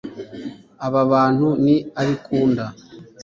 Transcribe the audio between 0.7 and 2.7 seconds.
Aba bantu ni abikunda